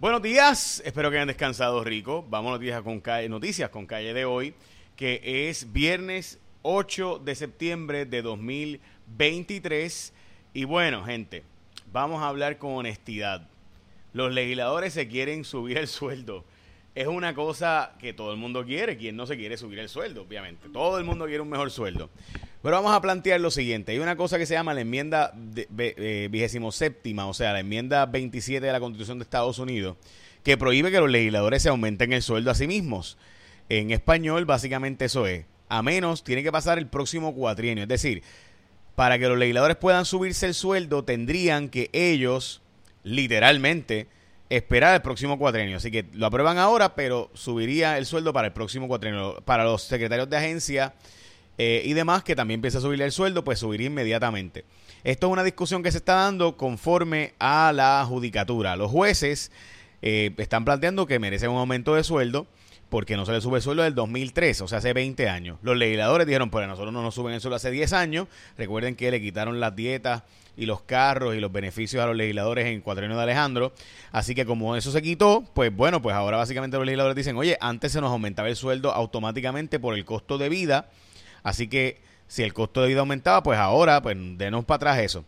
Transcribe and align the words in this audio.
Buenos 0.00 0.22
días, 0.22 0.80
espero 0.86 1.10
que 1.10 1.18
hayan 1.18 1.28
descansado 1.28 1.84
rico. 1.84 2.24
Vamos 2.30 2.52
noticias 2.52 2.80
con 2.80 3.00
calle, 3.00 3.28
noticias 3.28 3.68
con 3.68 3.84
calle 3.84 4.14
de 4.14 4.24
hoy, 4.24 4.54
que 4.96 5.50
es 5.50 5.74
viernes 5.74 6.38
8 6.62 7.20
de 7.22 7.34
septiembre 7.34 8.06
de 8.06 8.22
2023. 8.22 10.14
Y 10.54 10.64
bueno, 10.64 11.04
gente, 11.04 11.42
vamos 11.92 12.22
a 12.22 12.28
hablar 12.28 12.56
con 12.56 12.76
honestidad. 12.76 13.46
Los 14.14 14.32
legisladores 14.32 14.94
se 14.94 15.06
quieren 15.06 15.44
subir 15.44 15.76
el 15.76 15.86
sueldo. 15.86 16.46
Es 16.94 17.06
una 17.06 17.34
cosa 17.34 17.92
que 17.98 18.14
todo 18.14 18.32
el 18.32 18.38
mundo 18.38 18.64
quiere. 18.64 18.96
Quien 18.96 19.16
no 19.16 19.26
se 19.26 19.36
quiere 19.36 19.58
subir 19.58 19.80
el 19.80 19.90
sueldo, 19.90 20.22
obviamente. 20.22 20.70
Todo 20.70 20.96
el 20.96 21.04
mundo 21.04 21.26
quiere 21.26 21.42
un 21.42 21.50
mejor 21.50 21.70
sueldo. 21.70 22.08
Pero 22.62 22.76
vamos 22.76 22.94
a 22.94 23.00
plantear 23.00 23.40
lo 23.40 23.50
siguiente. 23.50 23.92
Hay 23.92 23.98
una 23.98 24.16
cosa 24.16 24.38
que 24.38 24.44
se 24.44 24.54
llama 24.54 24.74
la 24.74 24.82
enmienda 24.82 25.32
eh, 25.56 26.28
vigésimo 26.30 26.72
séptima, 26.72 27.26
o 27.26 27.32
sea, 27.32 27.54
la 27.54 27.60
enmienda 27.60 28.04
27 28.04 28.64
de 28.64 28.72
la 28.72 28.80
Constitución 28.80 29.18
de 29.18 29.22
Estados 29.22 29.58
Unidos, 29.58 29.96
que 30.42 30.58
prohíbe 30.58 30.90
que 30.90 31.00
los 31.00 31.10
legisladores 31.10 31.62
se 31.62 31.70
aumenten 31.70 32.12
el 32.12 32.22
sueldo 32.22 32.50
a 32.50 32.54
sí 32.54 32.66
mismos. 32.66 33.16
En 33.70 33.90
español, 33.92 34.44
básicamente 34.44 35.06
eso 35.06 35.26
es. 35.26 35.46
A 35.68 35.82
menos, 35.82 36.22
tiene 36.22 36.42
que 36.42 36.52
pasar 36.52 36.78
el 36.78 36.86
próximo 36.86 37.34
cuatrienio. 37.34 37.84
Es 37.84 37.88
decir, 37.88 38.22
para 38.94 39.18
que 39.18 39.28
los 39.28 39.38
legisladores 39.38 39.76
puedan 39.76 40.04
subirse 40.04 40.46
el 40.46 40.54
sueldo, 40.54 41.04
tendrían 41.04 41.70
que 41.70 41.88
ellos, 41.94 42.60
literalmente, 43.04 44.08
esperar 44.50 44.96
el 44.96 45.00
próximo 45.00 45.38
cuatrienio. 45.38 45.78
Así 45.78 45.90
que 45.90 46.04
lo 46.12 46.26
aprueban 46.26 46.58
ahora, 46.58 46.94
pero 46.94 47.30
subiría 47.32 47.96
el 47.96 48.04
sueldo 48.04 48.34
para 48.34 48.48
el 48.48 48.52
próximo 48.52 48.86
cuatrienio. 48.88 49.40
Para 49.46 49.64
los 49.64 49.84
secretarios 49.84 50.28
de 50.28 50.36
agencia 50.36 50.92
eh, 51.62 51.82
y 51.84 51.92
demás, 51.92 52.24
que 52.24 52.34
también 52.34 52.56
empieza 52.56 52.78
a 52.78 52.80
subirle 52.80 53.04
el 53.04 53.12
sueldo, 53.12 53.44
pues 53.44 53.58
subiría 53.58 53.88
inmediatamente. 53.88 54.64
Esto 55.04 55.26
es 55.26 55.32
una 55.34 55.44
discusión 55.44 55.82
que 55.82 55.92
se 55.92 55.98
está 55.98 56.14
dando 56.14 56.56
conforme 56.56 57.34
a 57.38 57.74
la 57.74 58.02
judicatura. 58.08 58.76
Los 58.76 58.90
jueces 58.90 59.52
eh, 60.00 60.30
están 60.38 60.64
planteando 60.64 61.04
que 61.04 61.18
merecen 61.18 61.50
un 61.50 61.58
aumento 61.58 61.94
de 61.94 62.02
sueldo 62.02 62.46
porque 62.88 63.14
no 63.14 63.26
se 63.26 63.32
le 63.32 63.42
sube 63.42 63.58
el 63.58 63.62
sueldo 63.62 63.82
del 63.82 63.94
2003, 63.94 64.58
o 64.62 64.68
sea, 64.68 64.78
hace 64.78 64.94
20 64.94 65.28
años. 65.28 65.58
Los 65.60 65.76
legisladores 65.76 66.26
dijeron, 66.26 66.48
pues 66.48 66.66
nosotros 66.66 66.94
no 66.94 67.02
nos 67.02 67.14
suben 67.14 67.34
el 67.34 67.42
sueldo 67.42 67.56
hace 67.56 67.70
10 67.70 67.92
años. 67.92 68.28
Recuerden 68.56 68.96
que 68.96 69.10
le 69.10 69.20
quitaron 69.20 69.60
las 69.60 69.76
dietas 69.76 70.22
y 70.56 70.64
los 70.64 70.80
carros 70.80 71.34
y 71.34 71.40
los 71.40 71.52
beneficios 71.52 72.02
a 72.02 72.06
los 72.06 72.16
legisladores 72.16 72.68
en 72.68 72.80
Cuatrienio 72.80 73.18
de 73.18 73.24
Alejandro. 73.24 73.74
Así 74.12 74.34
que 74.34 74.46
como 74.46 74.76
eso 74.76 74.92
se 74.92 75.02
quitó, 75.02 75.44
pues 75.52 75.76
bueno, 75.76 76.00
pues 76.00 76.16
ahora 76.16 76.38
básicamente 76.38 76.78
los 76.78 76.86
legisladores 76.86 77.16
dicen, 77.16 77.36
oye, 77.36 77.58
antes 77.60 77.92
se 77.92 78.00
nos 78.00 78.10
aumentaba 78.10 78.48
el 78.48 78.56
sueldo 78.56 78.94
automáticamente 78.94 79.78
por 79.78 79.94
el 79.94 80.06
costo 80.06 80.38
de 80.38 80.48
vida 80.48 80.88
Así 81.42 81.68
que 81.68 82.00
si 82.26 82.42
el 82.42 82.52
costo 82.52 82.82
de 82.82 82.88
vida 82.88 83.00
aumentaba, 83.00 83.42
pues 83.42 83.58
ahora, 83.58 84.00
pues 84.02 84.16
denos 84.36 84.64
para 84.64 84.76
atrás 84.76 84.98
eso. 84.98 85.24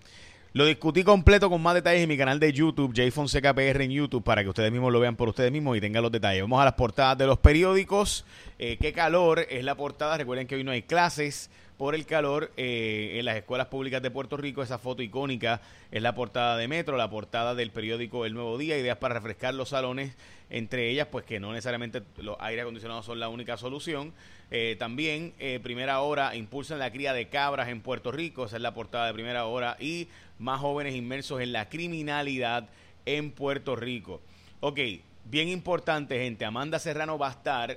Lo 0.55 0.67
discutí 0.67 1.03
completo 1.03 1.49
con 1.49 1.63
más 1.63 1.75
detalles 1.75 2.03
en 2.03 2.09
mi 2.11 2.19
canal 2.19 2.39
de 2.39 2.53
YouTube, 2.53 2.93
J 2.95 3.11
Fonseca 3.11 3.55
en 3.57 3.91
YouTube, 3.91 4.23
para 4.23 4.43
que 4.43 4.51
ustedes 4.51 4.71
mismos 4.71 4.93
lo 4.93 5.01
vean 5.01 5.17
por 5.17 5.31
ustedes 5.31 5.51
mismos 5.51 5.79
y 5.79 5.81
tengan 5.81 6.03
los 6.03 6.13
detalles. 6.13 6.43
Vamos 6.43 6.61
a 6.61 6.67
las 6.67 6.75
portadas 6.75 7.17
de 7.17 7.27
los 7.27 7.39
periódicos. 7.39 8.27
Eh, 8.59 8.77
qué 8.79 8.93
calor 8.93 9.47
es 9.49 9.65
la 9.65 9.75
portada. 9.77 10.19
Recuerden 10.19 10.47
que 10.47 10.57
hoy 10.57 10.63
no 10.63 10.71
hay 10.71 10.83
clases 10.83 11.49
por 11.83 11.97
el 11.97 12.07
calor 12.07 12.53
eh, 12.57 13.17
en 13.19 13.25
las 13.25 13.37
escuelas 13.37 13.67
públicas 13.67 14.01
de 14.01 14.13
Puerto 14.13 14.37
Rico. 14.37 14.63
Esa 14.63 14.79
foto 14.79 15.03
icónica 15.03 15.61
es 15.91 16.01
la 16.01 16.15
portada 16.15 16.57
de 16.57 16.69
Metro, 16.69 16.97
la 16.97 17.11
portada 17.11 17.57
del 17.57 17.73
periódico 17.73 18.25
El 18.25 18.35
Nuevo 18.35 18.57
Día, 18.57 18.79
ideas 18.79 18.99
para 18.99 19.15
refrescar 19.15 19.53
los 19.55 19.71
salones, 19.71 20.15
entre 20.49 20.91
ellas, 20.91 21.09
pues 21.11 21.25
que 21.25 21.41
no 21.41 21.51
necesariamente 21.51 22.05
los 22.19 22.37
aire 22.39 22.63
acondicionados 22.63 23.05
son 23.05 23.19
la 23.19 23.29
única 23.29 23.57
solución. 23.57 24.13
Eh, 24.53 24.77
también, 24.79 25.33
eh, 25.41 25.59
primera 25.61 26.03
hora, 26.03 26.37
impulsan 26.37 26.79
la 26.79 26.93
cría 26.93 27.15
de 27.15 27.29
cabras 27.29 27.69
en 27.69 27.81
Puerto 27.81 28.13
Rico, 28.13 28.45
esa 28.45 28.59
es 28.59 28.63
la 28.63 28.75
portada 28.75 29.09
de 29.09 29.15
primera 29.15 29.47
hora, 29.47 29.77
y 29.81 30.07
más 30.39 30.61
jóvenes 30.61 30.95
inmersos 30.95 31.41
en 31.41 31.51
la 31.51 31.69
criminalidad 31.69 32.69
en 33.07 33.33
Puerto 33.33 33.75
Rico. 33.75 34.21
Ok, 34.61 34.79
bien 35.25 35.49
importante, 35.49 36.17
gente, 36.21 36.45
Amanda 36.45 36.79
Serrano 36.79 37.19
va 37.19 37.27
a 37.27 37.33
estar 37.33 37.77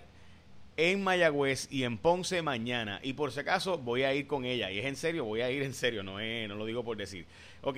en 0.77 1.03
Mayagüez 1.03 1.67
y 1.71 1.83
en 1.83 1.97
Ponce 1.97 2.41
mañana. 2.41 2.99
Y 3.03 3.13
por 3.13 3.31
si 3.31 3.39
acaso 3.39 3.77
voy 3.77 4.03
a 4.03 4.13
ir 4.13 4.27
con 4.27 4.45
ella. 4.45 4.71
Y 4.71 4.79
es 4.79 4.85
en 4.85 4.95
serio, 4.95 5.25
voy 5.25 5.41
a 5.41 5.51
ir 5.51 5.63
en 5.63 5.73
serio, 5.73 6.03
no, 6.03 6.19
es, 6.19 6.47
no 6.47 6.55
lo 6.55 6.65
digo 6.65 6.83
por 6.83 6.97
decir. 6.97 7.25
Ok, 7.61 7.77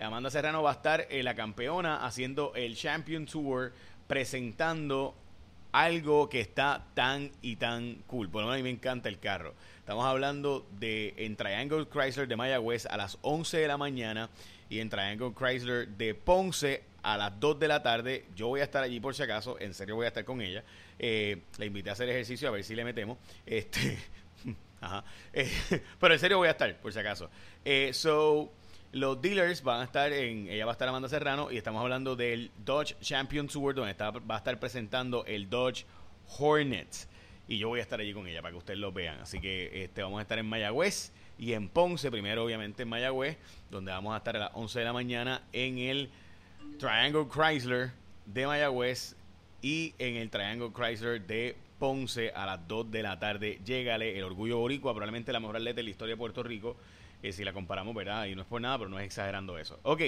Amanda 0.00 0.30
Serrano 0.30 0.62
va 0.62 0.70
a 0.70 0.74
estar 0.74 1.06
en 1.10 1.24
la 1.24 1.34
campeona 1.34 2.04
haciendo 2.04 2.52
el 2.54 2.76
Champion 2.76 3.26
Tour, 3.26 3.72
presentando 4.06 5.14
algo 5.72 6.28
que 6.28 6.40
está 6.40 6.84
tan 6.94 7.30
y 7.40 7.56
tan 7.56 8.02
cool. 8.06 8.28
Por 8.28 8.42
lo 8.42 8.48
menos 8.48 8.56
a 8.56 8.62
mí 8.62 8.62
me 8.62 8.70
encanta 8.70 9.08
el 9.08 9.18
carro. 9.18 9.54
Estamos 9.78 10.04
hablando 10.04 10.66
de 10.78 11.14
en 11.16 11.36
Triangle 11.36 11.86
Chrysler 11.86 12.28
de 12.28 12.36
Mayagüez 12.36 12.86
a 12.86 12.96
las 12.96 13.18
11 13.22 13.58
de 13.58 13.68
la 13.68 13.78
mañana 13.78 14.28
y 14.72 14.80
en 14.80 14.88
Triangle 14.88 15.32
Chrysler 15.38 15.86
de 15.86 16.14
Ponce 16.14 16.82
a 17.02 17.18
las 17.18 17.38
2 17.38 17.58
de 17.58 17.68
la 17.68 17.82
tarde. 17.82 18.24
Yo 18.34 18.48
voy 18.48 18.60
a 18.60 18.64
estar 18.64 18.82
allí 18.82 19.00
por 19.00 19.14
si 19.14 19.22
acaso, 19.22 19.60
en 19.60 19.74
serio 19.74 19.96
voy 19.96 20.06
a 20.06 20.08
estar 20.08 20.24
con 20.24 20.40
ella. 20.40 20.64
Eh, 20.98 21.42
la 21.58 21.66
invité 21.66 21.90
a 21.90 21.92
hacer 21.92 22.08
ejercicio 22.08 22.48
a 22.48 22.52
ver 22.52 22.64
si 22.64 22.74
le 22.74 22.82
metemos. 22.82 23.18
Este, 23.44 23.98
ajá. 24.80 25.04
Eh, 25.34 25.52
pero 26.00 26.14
en 26.14 26.20
serio 26.20 26.38
voy 26.38 26.48
a 26.48 26.52
estar, 26.52 26.74
por 26.78 26.90
si 26.90 26.98
acaso. 26.98 27.28
Eh, 27.66 27.90
so, 27.92 28.50
los 28.92 29.20
dealers 29.20 29.62
van 29.62 29.82
a 29.82 29.84
estar 29.84 30.10
en, 30.10 30.48
ella 30.48 30.64
va 30.64 30.72
a 30.72 30.74
estar 30.74 30.88
Amanda 30.88 31.10
Serrano 31.10 31.52
y 31.52 31.58
estamos 31.58 31.82
hablando 31.82 32.16
del 32.16 32.50
Dodge 32.64 32.96
Champion 33.00 33.48
Tour 33.48 33.74
donde 33.74 33.90
está, 33.90 34.10
va 34.10 34.36
a 34.36 34.38
estar 34.38 34.58
presentando 34.58 35.26
el 35.26 35.50
Dodge 35.50 35.84
Hornet 36.38 37.08
y 37.46 37.58
yo 37.58 37.68
voy 37.68 37.80
a 37.80 37.82
estar 37.82 38.00
allí 38.00 38.14
con 38.14 38.26
ella 38.26 38.40
para 38.40 38.52
que 38.52 38.58
ustedes 38.58 38.80
lo 38.80 38.90
vean. 38.90 39.20
Así 39.20 39.38
que 39.38 39.84
este 39.84 40.02
vamos 40.02 40.18
a 40.18 40.22
estar 40.22 40.38
en 40.38 40.46
Mayagüez 40.46 41.12
y 41.38 41.52
en 41.52 41.68
Ponce, 41.68 42.10
primero 42.10 42.44
obviamente 42.44 42.82
en 42.82 42.88
Mayagüez, 42.88 43.38
donde 43.70 43.92
vamos 43.92 44.14
a 44.14 44.18
estar 44.18 44.36
a 44.36 44.40
las 44.40 44.50
11 44.54 44.78
de 44.78 44.84
la 44.84 44.92
mañana 44.92 45.42
en 45.52 45.78
el 45.78 46.10
Triangle 46.78 47.26
Chrysler 47.32 47.90
de 48.26 48.46
Mayagüez 48.46 49.16
y 49.60 49.94
en 49.98 50.16
el 50.16 50.30
Triangle 50.30 50.70
Chrysler 50.72 51.26
de 51.26 51.56
Ponce 51.78 52.30
a 52.30 52.46
las 52.46 52.66
2 52.68 52.90
de 52.90 53.02
la 53.02 53.18
tarde. 53.18 53.60
Llegale 53.64 54.16
el 54.16 54.24
Orgullo 54.24 54.58
Boricua, 54.58 54.92
probablemente 54.92 55.32
la 55.32 55.40
mejor 55.40 55.56
atleta 55.56 55.76
de 55.76 55.82
la 55.84 55.90
historia 55.90 56.14
de 56.14 56.18
Puerto 56.18 56.42
Rico 56.42 56.76
si 57.30 57.44
la 57.44 57.52
comparamos, 57.52 57.94
¿verdad? 57.94 58.24
Y 58.26 58.34
no 58.34 58.42
es 58.42 58.48
por 58.48 58.60
nada, 58.60 58.78
pero 58.78 58.90
no 58.90 58.98
es 58.98 59.06
exagerando 59.06 59.56
eso. 59.56 59.78
Ok, 59.84 60.00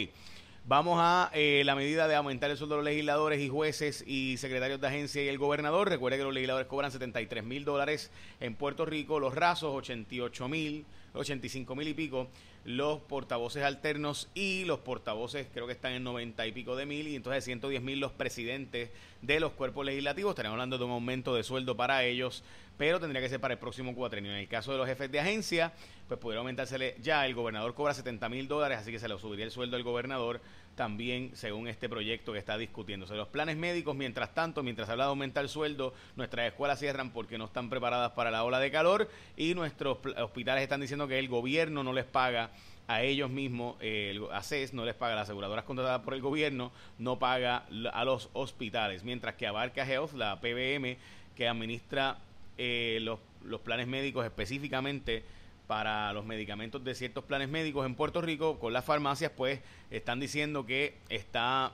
vamos 0.67 0.99
a 1.01 1.31
eh, 1.33 1.63
la 1.65 1.77
medida 1.77 2.09
de 2.09 2.17
aumentar 2.17 2.51
el 2.51 2.57
sueldo 2.57 2.75
de 2.75 2.79
los 2.83 2.85
legisladores 2.87 3.41
y 3.41 3.49
jueces 3.49 4.03
y 4.07 4.37
secretarios 4.39 4.81
de 4.81 4.89
agencia 4.89 5.23
y 5.23 5.29
el 5.29 5.39
gobernador. 5.39 5.89
Recuerde 5.89 6.19
que 6.19 6.25
los 6.25 6.35
legisladores 6.35 6.67
cobran 6.67 6.91
73 6.91 7.45
mil 7.45 7.65
dólares 7.65 8.11
en 8.41 8.57
Puerto 8.57 8.85
Rico, 8.85 9.21
los 9.21 9.35
rasos 9.35 9.73
88 9.75 10.49
mil, 10.49 10.85
85 11.15 11.75
mil 11.77 11.89
y 11.89 11.95
pico 11.95 12.29
los 12.65 13.01
portavoces 13.01 13.63
alternos 13.63 14.29
y 14.35 14.65
los 14.65 14.81
portavoces 14.81 15.47
creo 15.53 15.67
que 15.67 15.73
están 15.73 15.93
en 15.93 16.03
90 16.03 16.47
y 16.47 16.53
pico 16.53 16.77
de 16.77 16.87
mil 16.87 17.07
y 17.07 17.17
entonces 17.17 17.45
110 17.45 17.83
mil 17.83 18.01
los 18.01 18.13
presidentes 18.13 18.91
de 19.23 19.41
los 19.41 19.53
cuerpos 19.53 19.85
legislativos. 19.87 20.31
Estaríamos 20.31 20.57
hablando 20.57 20.79
de 20.79 20.85
un 20.85 20.91
aumento 20.91 21.35
de 21.35 21.43
sueldo 21.43 21.77
para 21.77 22.05
ellos, 22.05 22.43
pero 22.77 23.01
tendría 23.01 23.21
que 23.21 23.29
ser 23.29 23.41
para 23.41 23.55
el 23.55 23.61
próximo 23.61 23.95
cuatrenio. 23.95 24.33
En 24.33 24.39
el 24.39 24.49
caso 24.49 24.73
de 24.73 24.79
los 24.79 24.87
jefes 24.87 25.11
de 25.11 25.21
agencia, 25.21 25.73
pues 26.09 26.19
pudiera 26.19 26.41
aumentársele 26.41 26.97
ya. 27.01 27.27
El 27.27 27.35
gobernador 27.35 27.75
cobra 27.75 27.95
70 27.95 28.29
mil 28.29 28.49
dólares, 28.49 28.79
así 28.79 28.91
que 28.91 28.99
se 28.99 29.09
le 29.09 29.19
subiría 29.19 29.45
el 29.45 29.51
sueldo 29.51 29.77
al 29.77 29.83
gobernador 29.83 30.41
también 30.75 31.31
según 31.35 31.69
este 31.69 31.89
proyecto 31.89 32.33
que 32.33 32.39
está 32.39 32.59
discutiéndose. 32.59 33.15
Los 33.15 33.29
planes 33.29 33.57
médicos, 33.57 33.95
mientras 33.95 34.35
tanto, 34.35 34.63
mientras 34.63 34.89
habla 34.89 35.05
de 35.05 35.11
aumentar 35.11 35.45
el 35.45 35.49
sueldo, 35.49 35.95
nuestras 36.17 36.47
escuelas 36.47 36.79
cierran 36.79 37.11
porque 37.11 37.39
no 37.39 37.47
están 37.47 37.71
preparadas 37.71 38.13
para 38.13 38.31
la 38.31 38.45
ola 38.45 38.59
de 38.59 38.71
calor 38.71 39.09
y 39.37 39.55
nuestros 39.55 39.99
hospitales 40.19 40.63
están 40.63 40.81
diciendo 40.81 41.09
que 41.09 41.19
el 41.19 41.29
gobierno 41.29 41.83
no 41.83 41.93
les 41.93 42.05
paga 42.05 42.51
a 42.87 43.03
ellos 43.03 43.31
mismos, 43.31 43.77
eh, 43.81 44.11
el 44.11 44.31
ACES 44.33 44.75
no 44.75 44.85
les 44.85 44.95
paga, 44.95 45.15
las 45.15 45.25
aseguradoras 45.25 45.65
contratadas 45.65 46.03
por 46.03 46.15
el 46.15 46.21
gobierno 46.21 46.71
no 46.99 47.19
paga 47.19 47.65
a 47.93 48.05
los 48.05 48.29
hospitales, 48.35 49.05
mientras 49.05 49.37
que 49.37 49.47
Abarca 49.47 49.87
Health, 49.87 50.13
la 50.13 50.41
PBM, 50.41 50.97
que 51.35 51.49
administra 51.49 52.19
eh, 52.59 52.99
los, 53.01 53.21
los 53.45 53.61
planes 53.61 53.87
médicos 53.87 54.25
específicamente, 54.25 55.25
para 55.67 56.13
los 56.13 56.25
medicamentos 56.25 56.85
de 56.85 56.95
ciertos 56.95 57.25
planes 57.25 57.49
médicos 57.49 57.87
en 57.87 57.95
Puerto 57.95 58.21
Rico, 58.21 58.59
con 58.59 58.73
las 58.73 58.85
farmacias, 58.85 59.33
pues 59.35 59.61
están 59.91 60.21
diciendo 60.21 60.67
que 60.67 60.99
está 61.09 61.73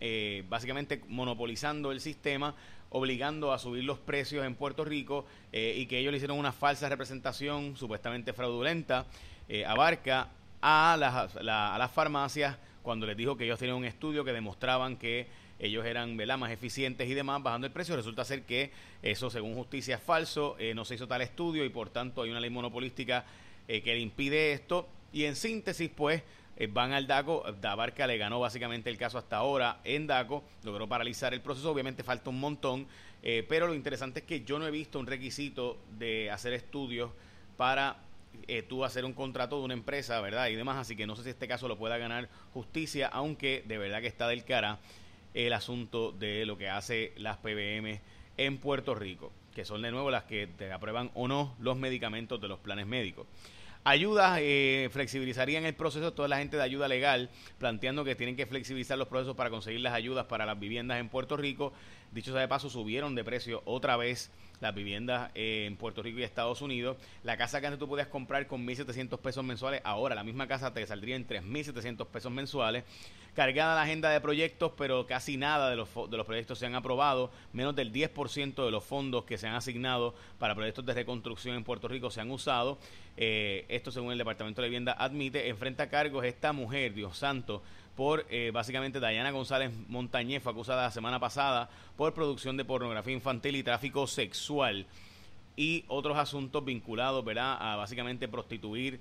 eh, 0.00 0.44
básicamente 0.48 1.02
monopolizando 1.08 1.92
el 1.92 2.00
sistema, 2.00 2.54
obligando 2.90 3.52
a 3.52 3.58
subir 3.58 3.84
los 3.84 3.98
precios 3.98 4.44
en 4.44 4.54
Puerto 4.54 4.84
Rico 4.84 5.26
eh, 5.52 5.74
y 5.76 5.86
que 5.86 5.98
ellos 5.98 6.10
le 6.10 6.18
hicieron 6.18 6.38
una 6.38 6.52
falsa 6.52 6.88
representación 6.88 7.76
supuestamente 7.76 8.32
fraudulenta, 8.32 9.06
eh, 9.48 9.64
abarca 9.64 10.28
a 10.60 10.96
las, 10.98 11.36
a 11.36 11.78
las 11.78 11.90
farmacias 11.90 12.58
cuando 12.82 13.06
les 13.06 13.16
dijo 13.16 13.36
que 13.36 13.44
ellos 13.44 13.58
tenían 13.58 13.76
un 13.76 13.84
estudio 13.84 14.24
que 14.24 14.32
demostraban 14.32 14.96
que 14.96 15.26
ellos 15.60 15.84
eran 15.84 16.16
más 16.16 16.50
eficientes 16.50 17.08
y 17.08 17.14
demás, 17.14 17.42
bajando 17.42 17.66
el 17.66 17.72
precio. 17.72 17.94
Resulta 17.94 18.24
ser 18.24 18.42
que 18.42 18.70
eso, 19.02 19.28
según 19.28 19.54
justicia, 19.54 19.96
es 19.96 20.02
falso, 20.02 20.56
eh, 20.58 20.74
no 20.74 20.84
se 20.84 20.94
hizo 20.94 21.06
tal 21.06 21.20
estudio 21.20 21.64
y 21.64 21.68
por 21.68 21.90
tanto 21.90 22.22
hay 22.22 22.30
una 22.30 22.40
ley 22.40 22.50
monopolística 22.50 23.24
eh, 23.68 23.82
que 23.82 23.92
le 23.92 24.00
impide 24.00 24.52
esto. 24.52 24.88
Y 25.12 25.24
en 25.24 25.36
síntesis, 25.36 25.90
pues, 25.94 26.22
eh, 26.56 26.66
van 26.66 26.92
al 26.92 27.06
DACO. 27.06 27.44
Dabarca 27.60 28.06
le 28.06 28.16
ganó 28.16 28.40
básicamente 28.40 28.88
el 28.88 28.96
caso 28.96 29.18
hasta 29.18 29.36
ahora 29.36 29.80
en 29.84 30.06
DACO, 30.06 30.42
logró 30.64 30.88
paralizar 30.88 31.34
el 31.34 31.42
proceso. 31.42 31.70
Obviamente 31.70 32.02
falta 32.02 32.30
un 32.30 32.40
montón, 32.40 32.86
pero 33.48 33.66
lo 33.66 33.74
interesante 33.74 34.20
es 34.20 34.26
que 34.26 34.44
yo 34.44 34.58
no 34.58 34.66
he 34.66 34.70
visto 34.70 34.98
un 34.98 35.06
requisito 35.06 35.76
de 35.98 36.30
hacer 36.30 36.54
estudios 36.54 37.10
para 37.58 37.98
tú 38.66 38.82
hacer 38.82 39.04
un 39.04 39.12
contrato 39.12 39.58
de 39.58 39.64
una 39.64 39.74
empresa, 39.74 40.18
¿verdad? 40.22 40.48
Y 40.48 40.54
demás, 40.54 40.78
así 40.78 40.96
que 40.96 41.06
no 41.06 41.16
sé 41.16 41.24
si 41.24 41.28
este 41.28 41.46
caso 41.46 41.68
lo 41.68 41.76
pueda 41.76 41.98
ganar 41.98 42.30
justicia, 42.54 43.08
aunque 43.08 43.62
de 43.66 43.76
verdad 43.76 44.00
que 44.00 44.06
está 44.06 44.26
del 44.26 44.44
cara 44.44 44.78
el 45.34 45.52
asunto 45.52 46.12
de 46.12 46.46
lo 46.46 46.58
que 46.58 46.68
hace 46.68 47.12
las 47.16 47.38
PBM 47.38 48.00
en 48.36 48.58
Puerto 48.58 48.94
Rico, 48.94 49.32
que 49.54 49.64
son 49.64 49.82
de 49.82 49.90
nuevo 49.90 50.10
las 50.10 50.24
que 50.24 50.48
aprueban 50.72 51.10
o 51.14 51.28
no 51.28 51.54
los 51.60 51.76
medicamentos 51.76 52.40
de 52.40 52.48
los 52.48 52.58
planes 52.58 52.86
médicos. 52.86 53.26
Ayudas 53.82 54.38
eh, 54.42 54.90
flexibilizarían 54.92 55.64
el 55.64 55.74
proceso 55.74 56.12
toda 56.12 56.28
la 56.28 56.36
gente 56.36 56.58
de 56.58 56.62
ayuda 56.62 56.86
legal, 56.86 57.30
planteando 57.58 58.04
que 58.04 58.14
tienen 58.14 58.36
que 58.36 58.44
flexibilizar 58.44 58.98
los 58.98 59.08
procesos 59.08 59.36
para 59.36 59.48
conseguir 59.48 59.80
las 59.80 59.94
ayudas 59.94 60.26
para 60.26 60.44
las 60.44 60.60
viviendas 60.60 61.00
en 61.00 61.08
Puerto 61.08 61.38
Rico. 61.38 61.72
Dicho 62.12 62.32
sea 62.32 62.40
de 62.40 62.48
paso, 62.48 62.68
subieron 62.68 63.14
de 63.14 63.22
precio 63.22 63.62
otra 63.64 63.96
vez 63.96 64.30
las 64.60 64.74
viviendas 64.74 65.30
en 65.34 65.76
Puerto 65.76 66.02
Rico 66.02 66.18
y 66.18 66.22
Estados 66.22 66.60
Unidos. 66.60 66.96
La 67.22 67.36
casa 67.36 67.60
que 67.60 67.66
antes 67.66 67.78
tú 67.78 67.88
podías 67.88 68.08
comprar 68.08 68.46
con 68.46 68.66
1.700 68.66 69.18
pesos 69.18 69.44
mensuales, 69.44 69.80
ahora 69.84 70.14
la 70.14 70.24
misma 70.24 70.46
casa 70.46 70.72
te 70.72 70.86
saldría 70.86 71.16
en 71.16 71.26
3.700 71.26 72.06
pesos 72.06 72.30
mensuales. 72.32 72.84
Cargada 73.34 73.76
la 73.76 73.82
agenda 73.82 74.10
de 74.10 74.20
proyectos, 74.20 74.72
pero 74.76 75.06
casi 75.06 75.36
nada 75.36 75.70
de 75.70 75.76
los, 75.76 75.88
de 76.10 76.16
los 76.16 76.26
proyectos 76.26 76.58
se 76.58 76.66
han 76.66 76.74
aprobado. 76.74 77.30
Menos 77.52 77.76
del 77.76 77.92
10% 77.92 78.64
de 78.64 78.70
los 78.70 78.84
fondos 78.84 79.24
que 79.24 79.38
se 79.38 79.46
han 79.46 79.54
asignado 79.54 80.14
para 80.38 80.54
proyectos 80.54 80.84
de 80.84 80.94
reconstrucción 80.94 81.56
en 81.56 81.64
Puerto 81.64 81.86
Rico 81.86 82.10
se 82.10 82.20
han 82.20 82.30
usado. 82.30 82.78
Eh, 83.16 83.66
esto 83.68 83.92
según 83.92 84.12
el 84.12 84.18
Departamento 84.18 84.62
de 84.62 84.68
Vivienda 84.68 84.96
admite. 84.98 85.48
Enfrenta 85.48 85.88
cargos 85.88 86.24
esta 86.24 86.52
mujer, 86.52 86.92
Dios 86.92 87.16
santo, 87.16 87.62
por 88.00 88.24
eh, 88.30 88.50
básicamente 88.50 88.98
Dayana 88.98 89.30
González 89.30 89.70
Montañez, 89.88 90.42
fue 90.42 90.52
acusada 90.52 90.84
la 90.84 90.90
semana 90.90 91.20
pasada 91.20 91.68
por 91.98 92.14
producción 92.14 92.56
de 92.56 92.64
pornografía 92.64 93.12
infantil 93.12 93.56
y 93.56 93.62
tráfico 93.62 94.06
sexual 94.06 94.86
y 95.54 95.84
otros 95.86 96.16
asuntos 96.16 96.64
vinculados, 96.64 97.22
¿verdad? 97.22 97.58
A 97.60 97.76
básicamente 97.76 98.26
prostituir. 98.26 99.00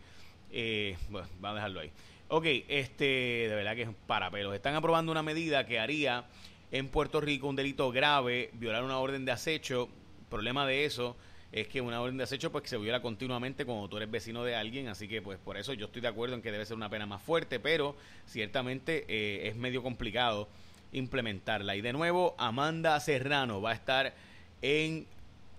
Eh, 0.51 0.98
bueno, 1.10 1.30
vamos 1.40 1.51
a 1.51 1.56
dejarlo 1.56 1.80
ahí. 1.80 1.92
Ok, 2.28 2.46
este, 2.68 3.06
de 3.06 3.56
verdad 3.56 3.74
que 3.74 3.84
es 3.84 3.90
para 4.06 4.30
pelos. 4.31 4.54
Están 4.54 4.75
aprobando 4.75 5.13
una 5.13 5.24
medida 5.24 5.66
que 5.66 5.80
haría 5.80 6.25
en 6.69 6.90
Puerto 6.90 7.22
Rico 7.22 7.48
un 7.48 7.56
delito 7.56 7.94
grave, 7.94 8.50
violar 8.56 8.84
una 8.84 8.98
orden 9.00 9.24
de 9.24 9.31
acecho. 9.31 9.88
problema 10.30 10.66
de 10.66 10.84
eso 10.84 11.16
es 11.51 11.68
que 11.68 11.81
una 11.81 12.01
orden 12.01 12.18
de 12.18 12.24
acecho 12.24 12.51
pues 12.51 12.69
se 12.69 12.78
viola 12.78 13.01
continuamente 13.01 13.66
cuando 13.66 13.88
tú 13.88 13.98
eres 13.98 14.12
vecino 14.12 14.44
de 14.44 14.56
alguien, 14.56 14.88
así 14.88 15.07
que 15.07 15.22
pues 15.22 15.40
por 15.40 15.57
eso 15.57 15.74
yo 15.74 15.88
estoy 15.88 16.01
de 16.01 16.07
acuerdo 16.07 16.36
en 16.36 16.42
que 16.42 16.51
debe 16.51 16.66
ser 16.66 16.78
una 16.78 16.90
pena 16.90 17.06
más 17.06 17.22
fuerte, 17.22 17.60
pero 17.60 17.96
ciertamente 18.25 19.06
eh, 19.07 19.48
es 19.48 19.56
medio 19.56 19.81
complicado 19.81 20.48
implementarla. 20.92 21.75
Y 21.75 21.81
de 21.81 21.94
nuevo, 21.94 22.36
Amanda 22.38 23.00
Serrano 23.00 23.62
va 23.62 23.72
a 23.72 23.74
estar 23.74 24.13
en 24.62 25.07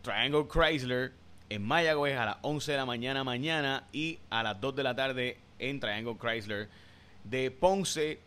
Triangle 0.03 0.47
Chrysler 0.49 1.13
en 1.49 1.63
Mayagüez 1.63 2.17
a 2.17 2.27
las 2.27 2.37
11 2.43 2.73
de 2.73 2.79
la 2.79 2.87
mañana 2.87 3.25
mañana 3.25 3.85
y 3.93 4.19
a 4.31 4.43
las 4.45 4.61
2 4.61 4.77
de 4.77 4.83
la 4.85 4.95
tarde 4.95 5.39
en 5.59 5.81
Triangle 5.81 6.17
Chrysler 6.21 6.69
de 7.25 7.51
Ponce 7.51 8.21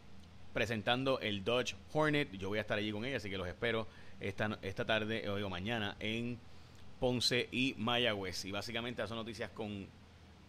presentando 0.53 1.19
el 1.19 1.43
Dodge 1.45 1.75
Hornet. 1.93 2.31
Yo 2.33 2.49
voy 2.49 2.57
a 2.57 2.61
estar 2.61 2.77
allí 2.77 2.91
con 2.91 3.05
ella, 3.05 3.17
así 3.17 3.29
que 3.29 3.37
los 3.37 3.47
espero 3.47 3.87
esta, 4.19 4.59
esta 4.61 4.85
tarde 4.85 5.27
o 5.29 5.49
mañana 5.49 5.95
en 5.99 6.37
Ponce 7.03 7.49
y 7.51 7.75
Mayagüez. 7.79 8.45
Y 8.45 8.51
básicamente 8.53 9.03
esas 9.03 9.17
noticias 9.17 9.49
con 9.49 9.87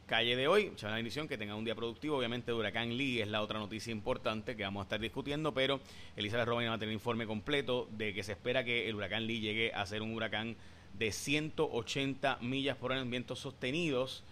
calle 0.06 0.36
de 0.36 0.46
hoy. 0.46 0.70
Mucha 0.70 0.88
bendición, 0.94 1.26
que 1.26 1.36
tenga 1.36 1.56
un 1.56 1.64
día 1.64 1.74
productivo. 1.74 2.16
Obviamente, 2.16 2.52
Huracán 2.52 2.96
Lee 2.96 3.22
es 3.22 3.26
la 3.26 3.42
otra 3.42 3.58
noticia 3.58 3.90
importante 3.90 4.54
que 4.54 4.62
vamos 4.62 4.82
a 4.82 4.84
estar 4.84 5.00
discutiendo, 5.00 5.52
pero 5.52 5.80
Elizabeth 6.14 6.46
Robin 6.46 6.68
va 6.68 6.74
a 6.74 6.78
tener 6.78 6.90
un 6.90 7.00
informe 7.00 7.26
completo 7.26 7.88
de 7.90 8.14
que 8.14 8.22
se 8.22 8.30
espera 8.30 8.62
que 8.62 8.88
el 8.88 8.94
Huracán 8.94 9.26
Lee 9.26 9.40
llegue 9.40 9.72
a 9.74 9.84
ser 9.84 10.00
un 10.00 10.14
huracán 10.14 10.54
de 10.96 11.10
180 11.10 12.38
millas 12.40 12.76
por 12.76 12.92
hora 12.92 13.00
en 13.00 13.10
vientos 13.10 13.40
sostenidos. 13.40 14.22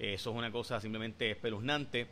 Eh, 0.00 0.14
eso 0.14 0.30
es 0.30 0.36
una 0.36 0.50
cosa 0.50 0.80
simplemente 0.80 1.30
espeluznante. 1.30 2.08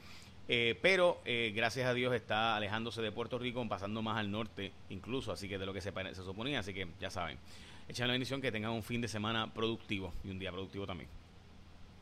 Eh, 0.47 0.79
pero 0.81 1.21
eh, 1.25 1.53
gracias 1.57 1.89
a 1.89 1.93
Dios 1.93 2.15
está 2.15 2.55
alejándose 2.55 3.03
de 3.03 3.11
Puerto 3.11 3.37
Rico, 3.37 3.69
pasando 3.69 4.01
más 4.01 4.17
al 4.17 4.31
norte 4.31 4.71
incluso, 4.91 5.33
así 5.33 5.49
que 5.49 5.59
de 5.59 5.67
lo 5.67 5.73
que 5.73 5.81
se, 5.81 5.91
se 5.91 6.23
suponía, 6.23 6.61
así 6.61 6.73
que 6.73 6.87
ya 7.01 7.11
saben. 7.11 7.37
Echen 7.89 8.09
la 8.09 8.13
bendición 8.13 8.41
que 8.41 8.51
tengan 8.51 8.73
un 8.73 8.83
fin 8.83 9.01
de 9.01 9.09
semana 9.09 9.53
productivo 9.53 10.13
y 10.25 10.31
un 10.31 10.39
día 10.39 10.51
productivo 10.51 10.87
también. 10.87 11.09